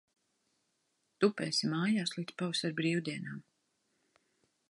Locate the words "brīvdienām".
2.81-3.47